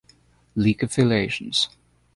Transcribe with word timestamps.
League 0.55 0.81
affiliations. 0.81 1.69